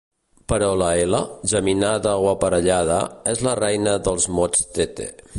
[0.51, 1.19] Però la ela,
[1.51, 2.97] geminada o aparellada,
[3.35, 5.11] és la reina dels mots Tete.